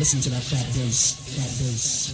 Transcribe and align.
Listen 0.00 0.22
to 0.22 0.30
that 0.30 0.42
fat 0.42 0.64
bass, 0.72 1.12
fat 1.36 1.52
bass, 1.60 2.09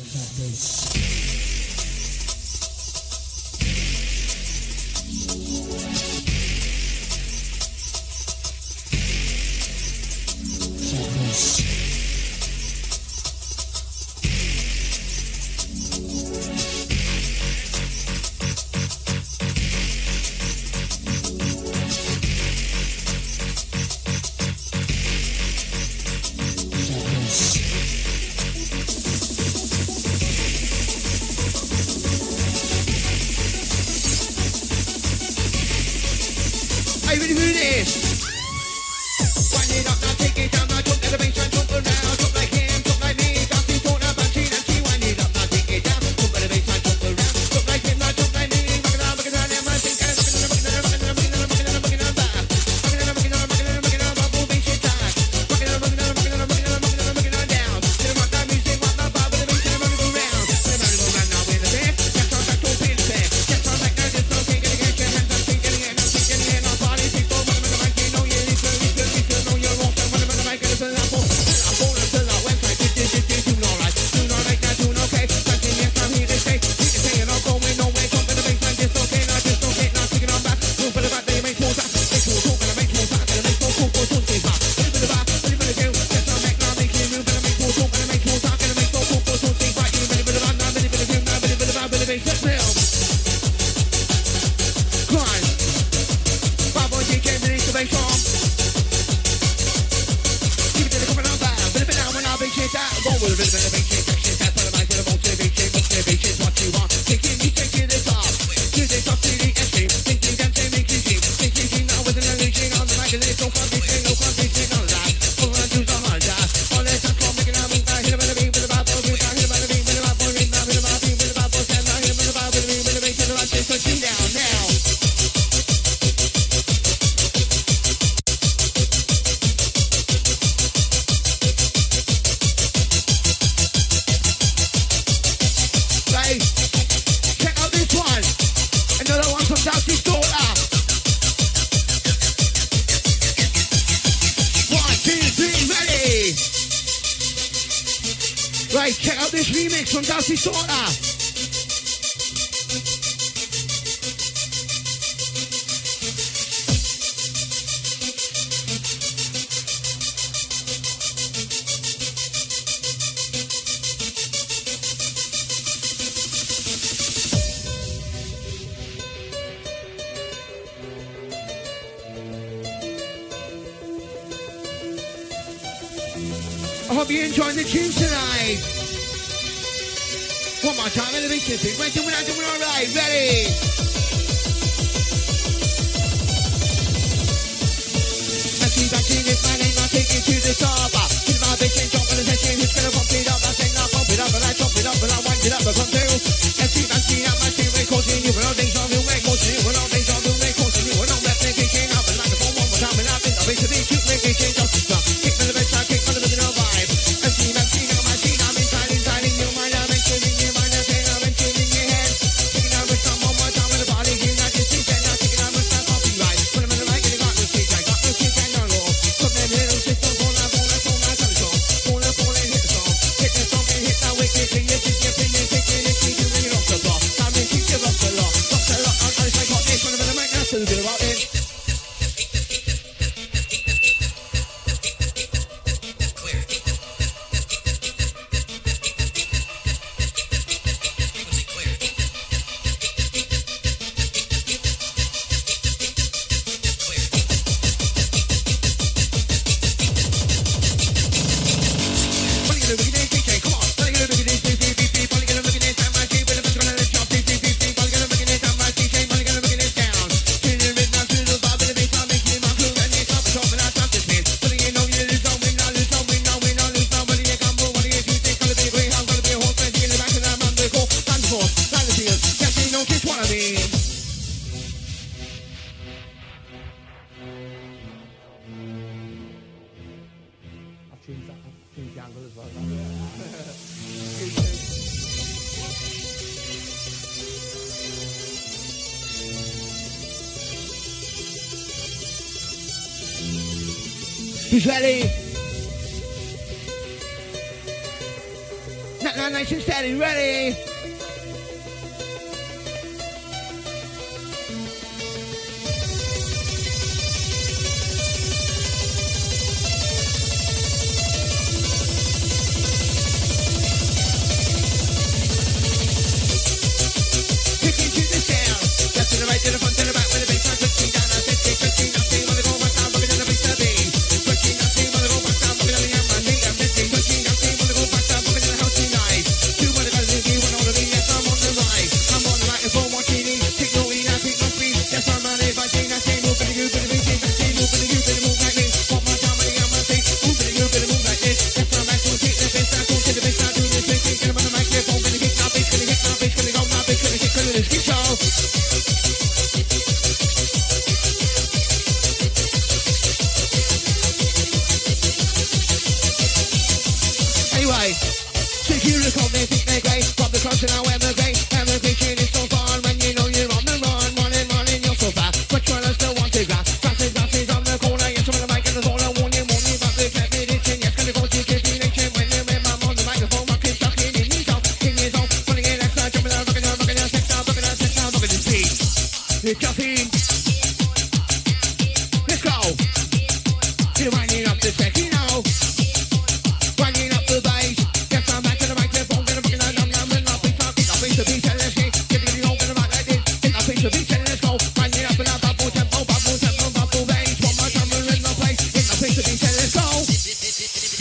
Real 299.26 299.34
Nation 299.34 299.61
Steady, 299.61 299.96
ready? 299.96 300.96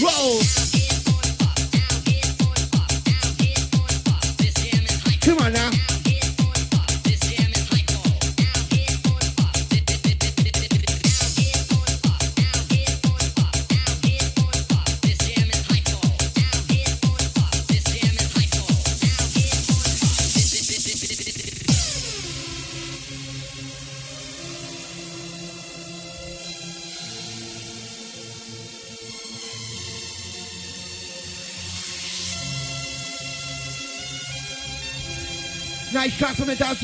roll. 0.02 0.65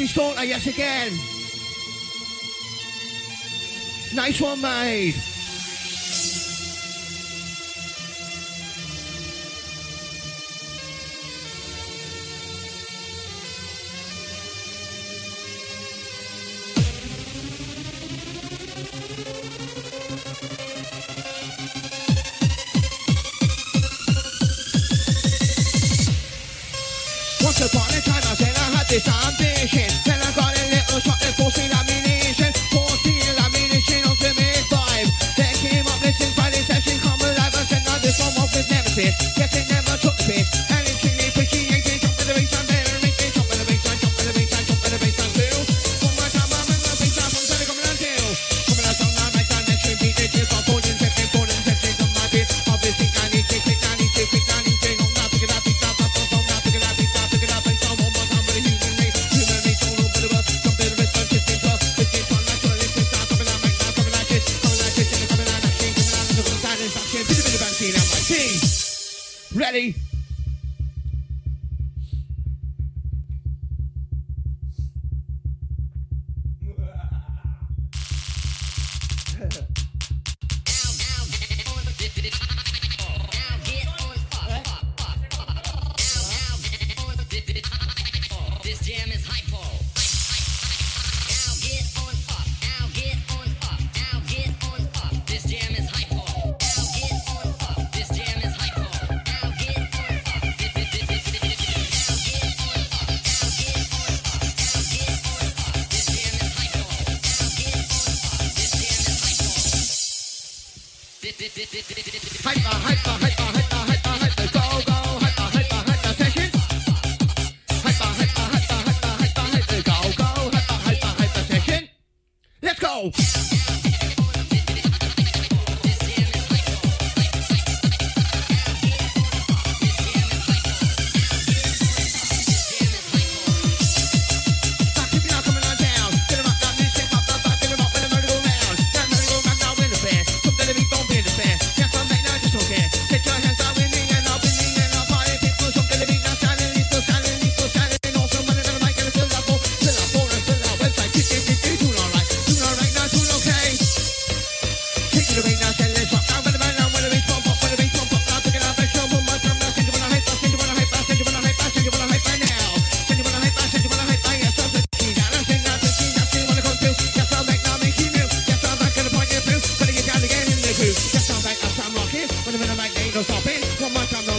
She's 0.02 0.14
caught 0.14 0.48
yes 0.48 0.66
again. 0.66 1.12
Nice 4.16 4.42
one, 4.42 4.60
mate. 4.60 5.31
In, 66.82 66.88
back. 66.90 68.02
Ready? 69.54 70.11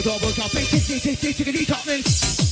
double 0.02 0.32
drop 0.32 0.52
it, 0.54 0.68
tick 0.68 0.82
tick 0.82 1.02
tick 1.02 1.18
tick 1.20 1.36
tick 1.36 1.66
tick 1.66 1.66
tick 1.66 2.51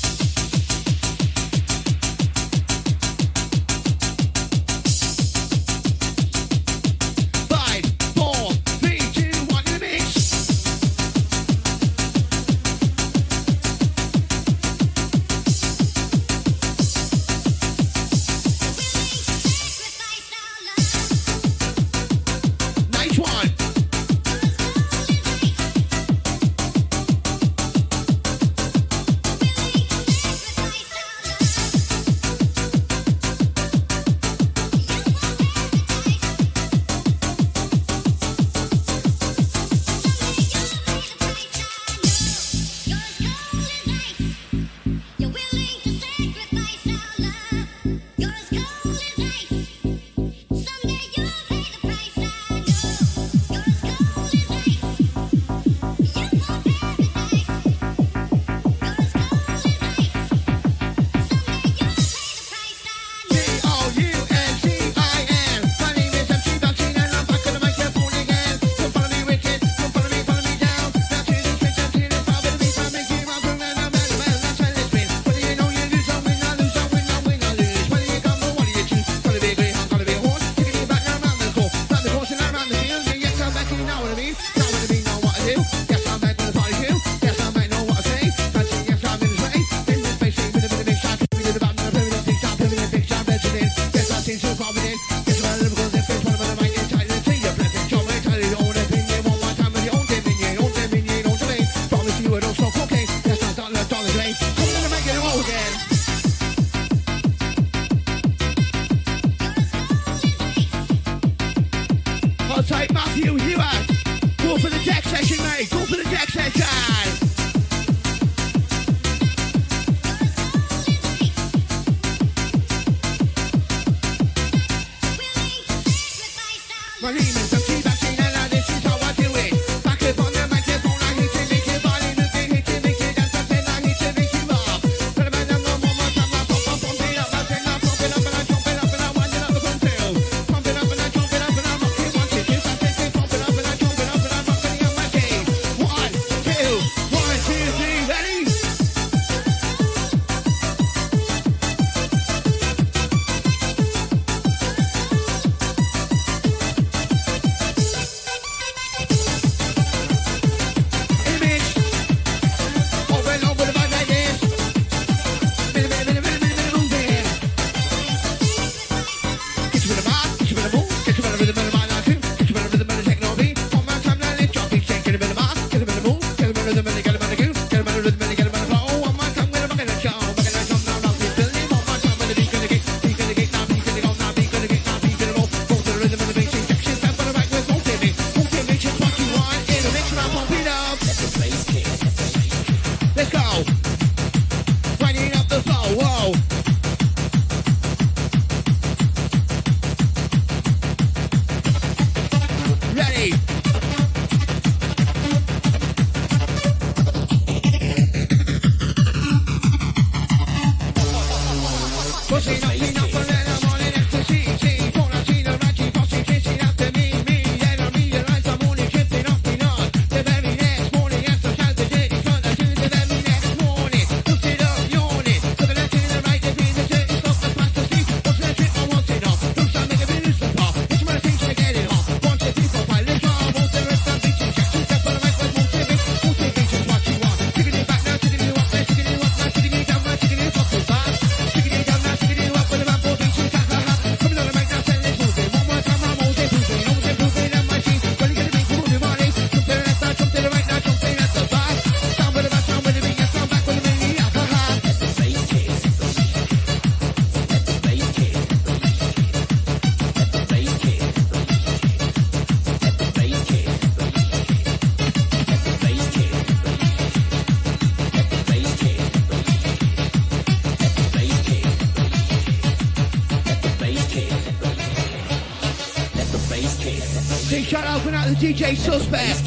DJ 278.50 278.74
Suspect, 278.76 279.44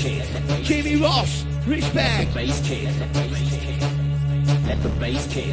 Jimmy 0.64 0.96
Ross, 0.96 1.44
Rich 1.68 1.94
Bag. 1.94 2.26
Let 2.34 2.48
the 2.48 2.54
bass 2.58 2.64
kick. 2.64 3.50
Let 4.66 4.82
the 4.82 4.88
bass 4.88 5.28
kick. 5.28 5.50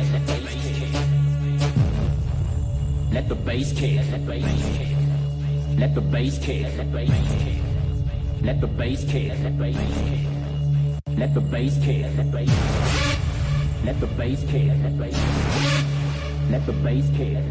Let 3.13 3.29
the 3.29 3.35
bass 3.35 3.73
kick. 3.73 4.07
Let 5.77 5.95
the 5.95 6.01
bass 6.01 6.39
kick. 6.39 6.67
Let 8.41 8.61
the 8.61 8.69
bass 8.69 9.05
kick. 9.11 9.33
Let 11.17 11.35
the 11.35 11.41
bass 11.41 11.77
kick. 11.81 12.07
Let 13.83 14.01
the 14.01 14.07
bass 14.07 14.45
kick. 14.47 14.71
Let 16.47 16.67
the 16.67 16.71
bass 16.71 17.11
kick. 17.17 17.43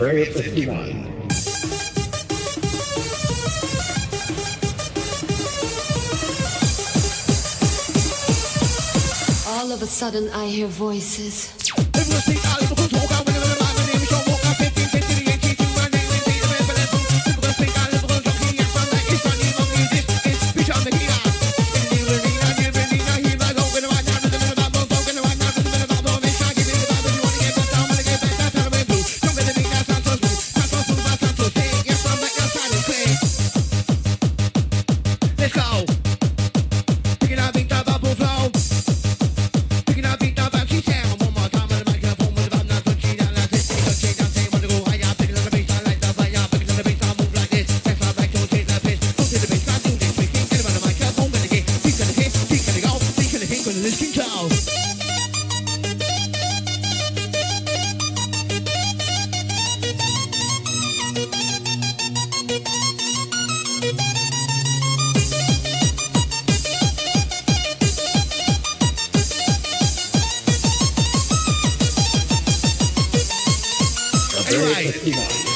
Prayer 0.00 0.24
59. 0.24 1.12
All 9.46 9.70
of 9.70 9.82
a 9.82 9.86
sudden, 9.86 10.30
I 10.30 10.46
hear 10.46 10.68
voices. 10.68 11.52
Anyway. 74.52 75.49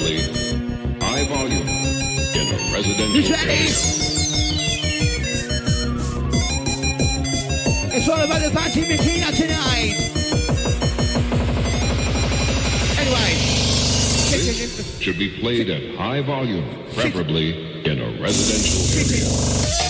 preferably 0.00 0.98
high 1.00 1.24
volume 1.26 1.68
in 1.68 2.46
a 2.48 2.72
residential. 2.72 3.36
It's 7.92 8.08
all 8.08 8.20
about 8.20 8.40
the 8.40 8.50
tonight. 9.32 9.96
Anyway, 12.98 13.34
this 14.30 15.00
should 15.00 15.18
be 15.18 15.38
played 15.40 15.68
at 15.68 15.96
high 15.96 16.22
volume, 16.22 16.84
preferably 16.94 17.84
in 17.84 18.00
a 18.00 18.22
residential 18.22 19.14
area. 19.14 19.86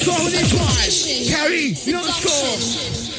score 0.00 0.24
with 0.24 0.32
these 0.32 0.52
boys. 0.52 1.30
You 1.86 1.92
know 1.92 2.02
the 2.02 2.12
score. 2.12 3.09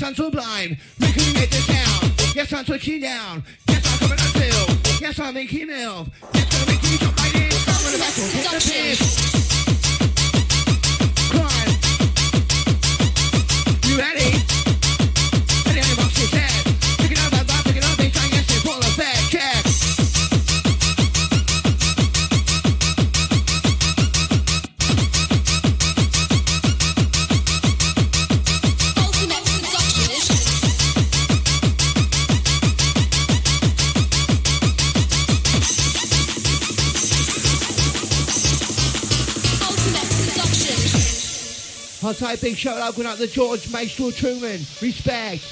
Yes, 0.00 0.08
I'm 0.08 0.14
blind. 0.30 0.78
We 0.98 1.12
can 1.12 1.34
get 1.34 1.50
this 1.50 1.66
down. 1.66 2.12
Yes, 2.34 2.50
I'm 2.54 2.64
switching 2.64 3.02
down. 3.02 3.44
I'll 42.02 42.14
say 42.14 42.36
big 42.36 42.56
shout 42.56 42.78
out 42.78 42.94
going 42.94 43.06
out 43.06 43.18
to 43.18 43.26
George 43.26 43.70
Maestro 43.70 44.10
Truman. 44.10 44.60
Respect. 44.80 45.44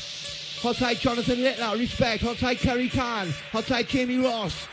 I'll 0.65 0.73
say 0.73 0.95
Jonathan 0.95 1.43
Littler. 1.43 1.77
Respect. 1.77 2.25
I'll 2.25 2.35
say 2.37 2.55
Kerry 2.57 2.89
Khan. 2.89 3.35
I'll 3.53 3.63
say 3.63 3.83
Jimmy 3.83 4.19
Ross. 4.19 4.67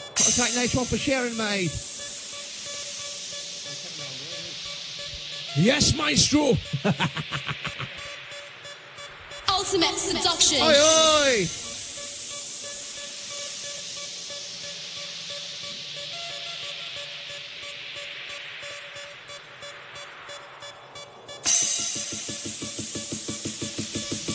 I'll 0.00 0.16
say 0.16 0.60
nice 0.60 0.74
one 0.74 0.84
for 0.84 0.96
sharing, 0.96 1.36
mate. 1.36 1.70
Yes, 5.56 5.94
Maestro. 5.96 6.40
Ultimate 9.48 9.96
seduction. 9.96 10.62
Oi, 10.62 10.74
oi. 10.74 11.67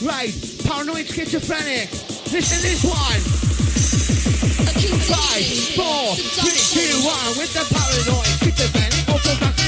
Right, 0.03 0.33
paranoid 0.65 1.07
schizophrenic. 1.07 1.89
Listen 2.33 2.59
to 2.59 2.67
this 2.67 2.83
one. 2.83 3.21
Five, 5.07 5.45
four, 5.75 6.15
three, 6.15 6.59
two, 6.75 7.05
one. 7.07 7.37
With 7.37 7.53
the 7.53 7.63
paranoid 7.73 8.27
schizophrenic, 8.43 9.62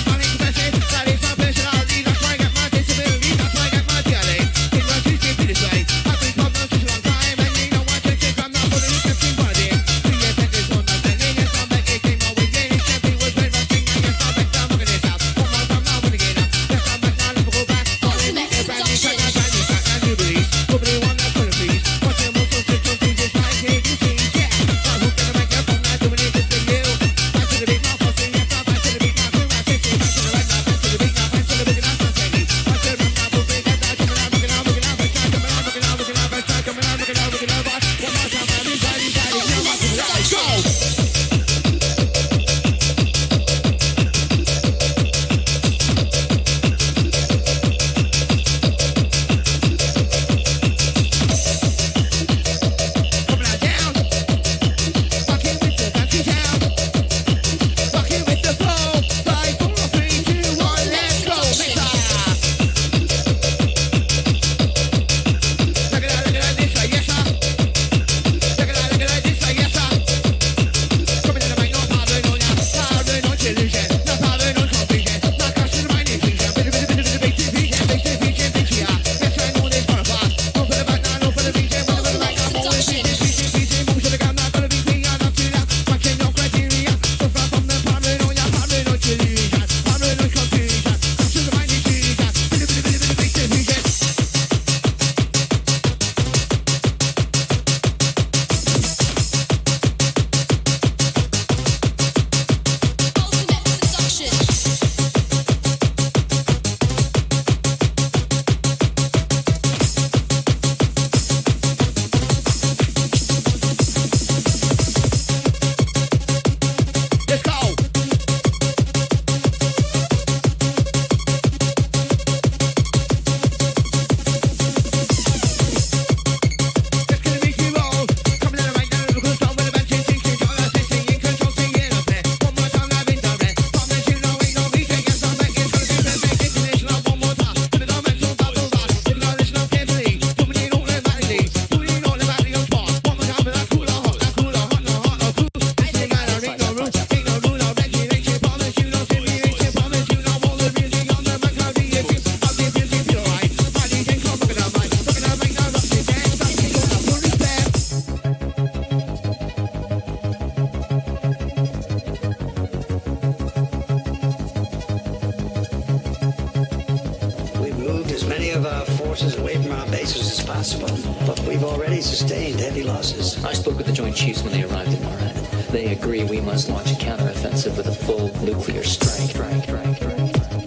forces 169.16 169.38
away 169.38 169.56
from 169.56 169.72
our 169.72 169.86
bases 169.88 170.40
as 170.40 170.46
possible, 170.46 170.90
but 171.26 171.40
we've 171.48 171.64
already 171.64 172.02
sustained 172.02 172.60
heavy 172.60 172.84
losses. 172.84 173.42
I 173.46 173.54
spoke 173.54 173.78
with 173.78 173.86
the 173.86 173.94
Joint 173.94 174.14
Chiefs 174.14 174.44
when 174.44 174.52
they 174.52 174.64
arrived 174.64 174.92
in 174.92 175.00
Marad. 175.00 175.68
They 175.70 175.94
agree 175.94 176.26
we 176.26 176.42
must 176.42 176.70
launch 176.70 176.92
a 176.92 176.96
counteroffensive 176.96 177.78
with 177.78 177.88
a 177.88 177.94
full 177.94 178.28
nuclear 178.44 178.84
strike. 178.84 179.30
strike, 179.30 179.64
strike, 179.64 179.96
strike 179.96 180.65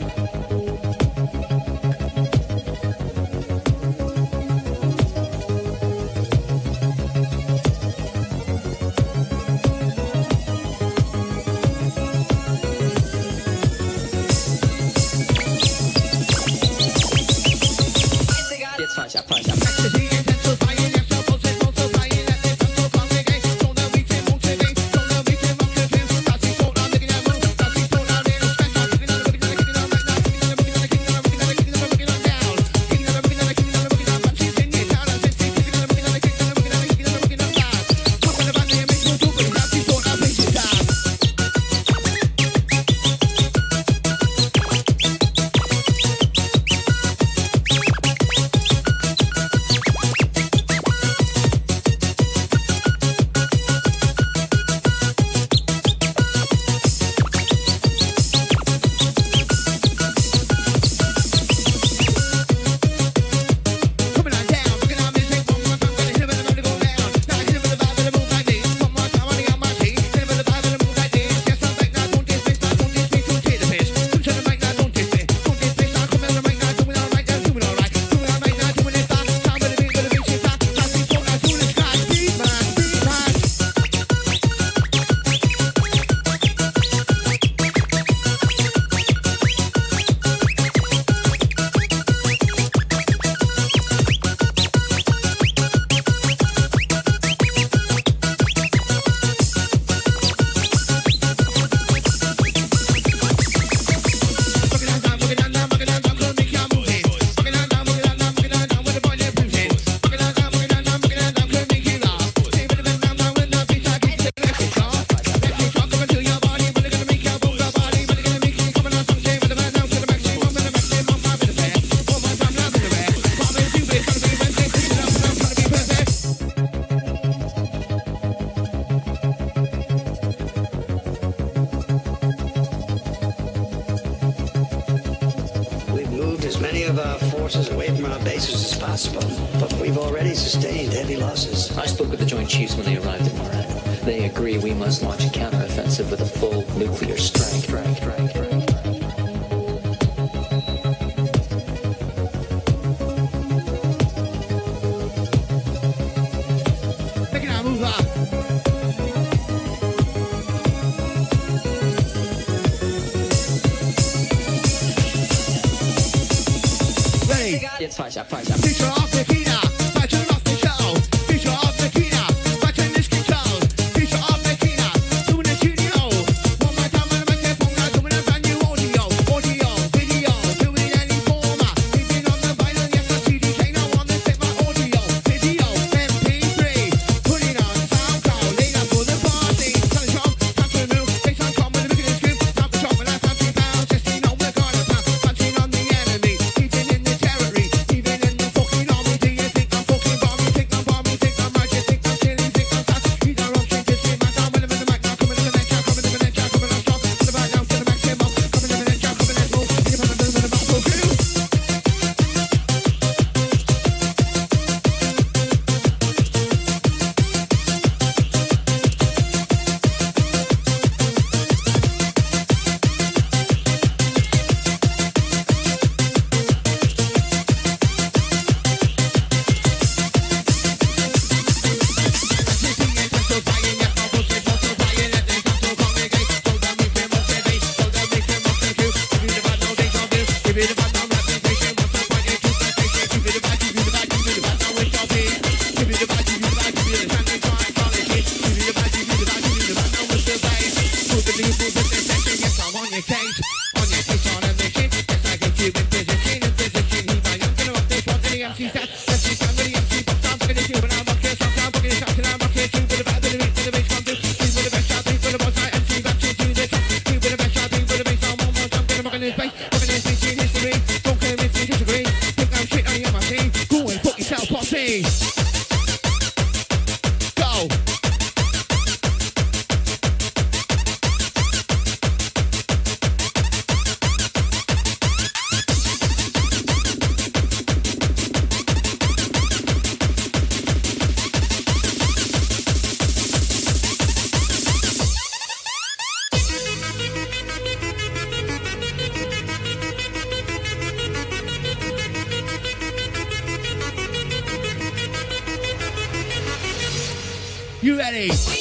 You 308.18 308.57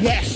Yes. 0.00 0.27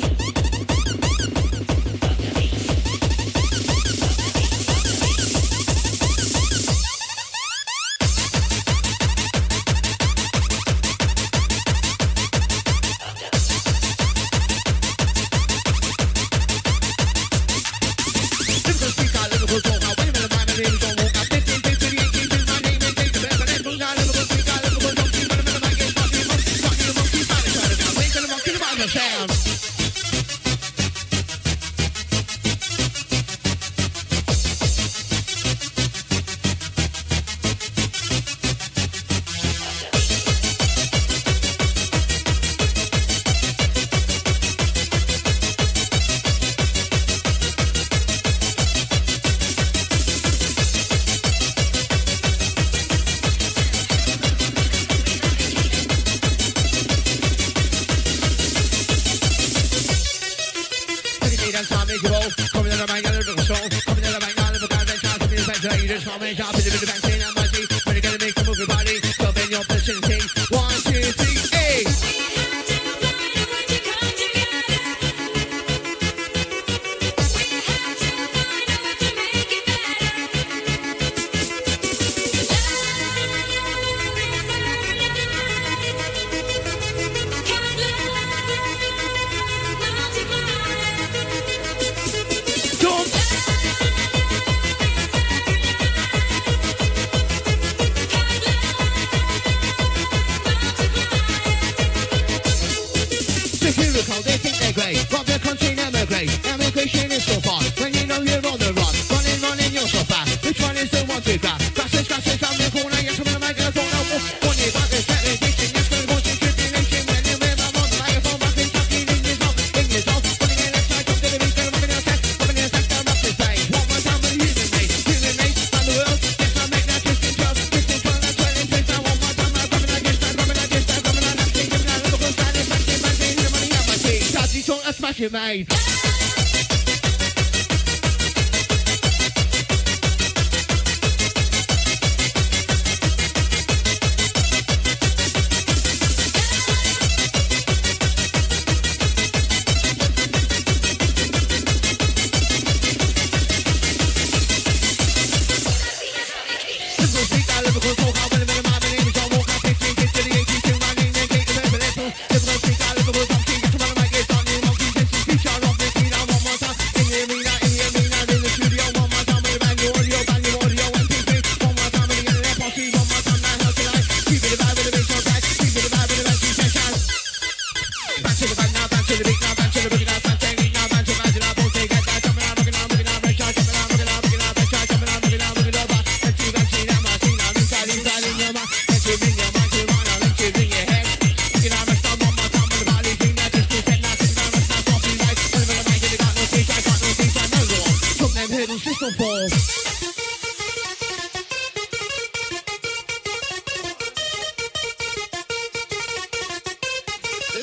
Greg, 104.74 104.96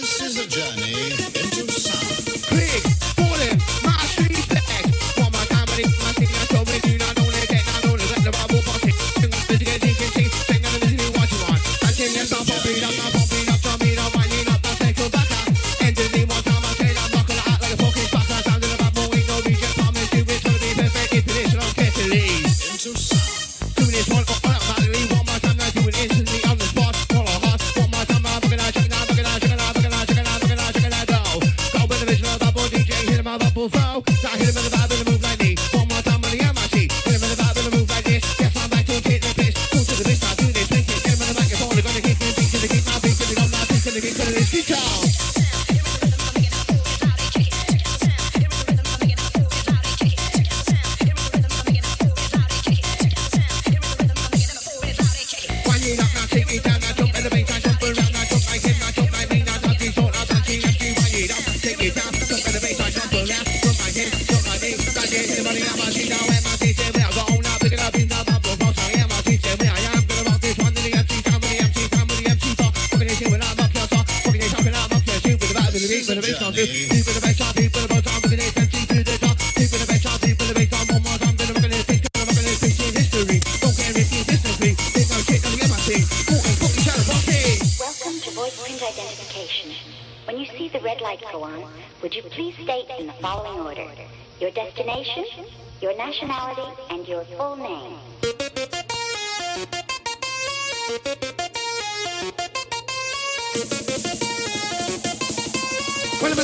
This 0.10 0.22
is 0.22 0.40
a 0.40 0.48
journey 0.48 1.12
into 1.14 1.72
sound. 1.72 2.50
Big 2.50 2.99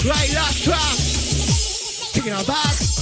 right 0.05 0.33
last 0.33 0.63
track. 0.63 2.13
Taking 2.13 2.33
our 2.33 2.43
back. 2.43 2.94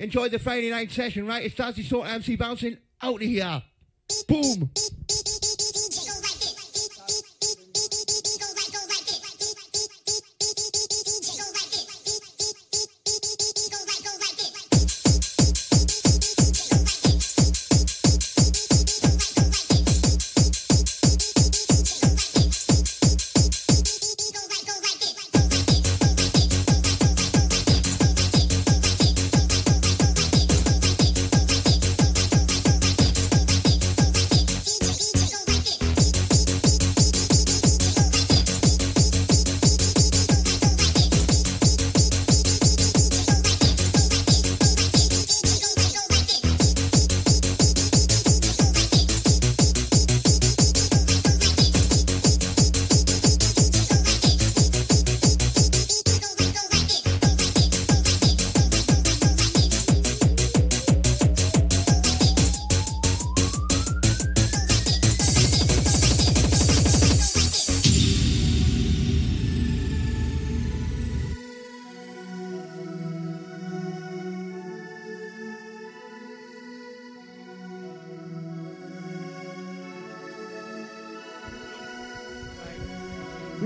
Enjoy 0.00 0.30
the 0.30 0.38
Friday 0.38 0.70
night 0.70 0.90
session, 0.90 1.26
right? 1.26 1.44
It's 1.44 1.54
Distorter 1.54 2.08
MC 2.08 2.34
Bouncin 2.34 2.78
out 3.02 3.16
of 3.16 3.20
here. 3.20 3.62
Boom. 4.26 4.70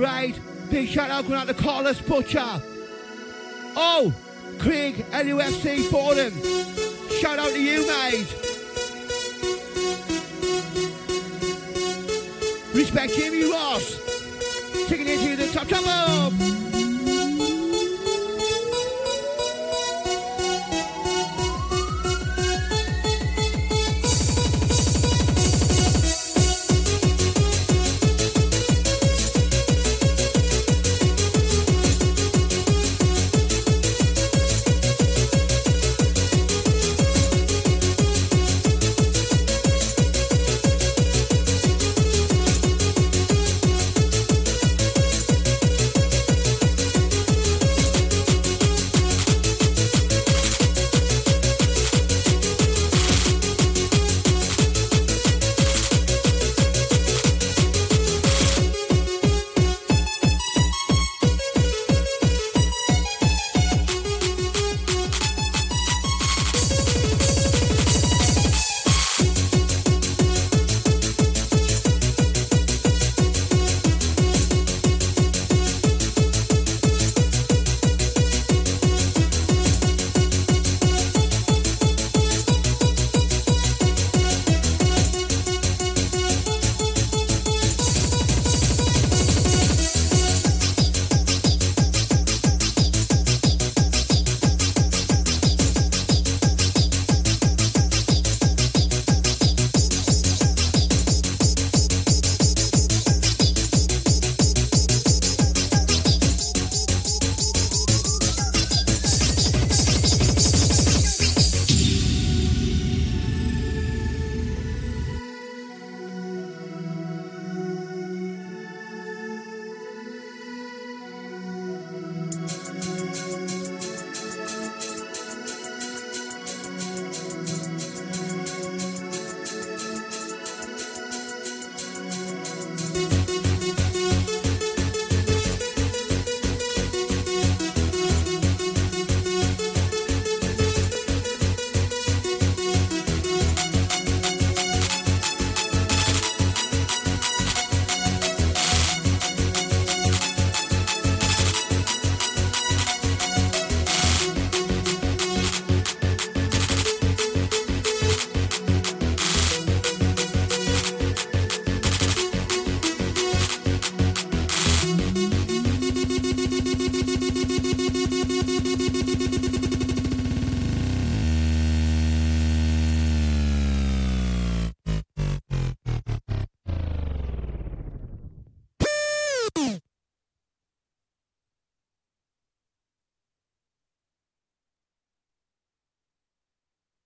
Right, 0.05 0.39
big 0.71 0.91
shout 0.91 1.11
out 1.11 1.27
going 1.27 1.41
out 1.41 1.47
to 1.47 1.55
Carlos 1.55 1.99
Butcher. 2.03 2.61
Oh, 3.75 4.13
Craig 4.59 4.97
LUFC 5.13 5.89
Forum, 5.91 6.31
Shout 7.21 7.39
out 7.39 7.49
to 7.49 7.59
you, 7.59 7.87
mate. 7.87 8.29
Respect 12.75 13.15
Jimmy 13.15 13.51
Ross. 13.51 13.99
Taking 14.89 15.07
it 15.09 15.21
to 15.21 15.37
the 15.37 15.51
top, 15.55 15.69
top 15.69 15.87
up. 15.87 16.74